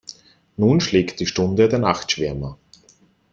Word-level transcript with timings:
Nun 0.57 0.81
schlägt 0.81 1.19
die 1.19 1.27
Stunde 1.27 1.69
der 1.69 1.77
Nachtschwärmer. 1.77 2.57